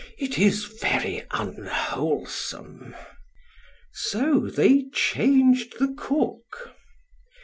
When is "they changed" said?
4.49-5.77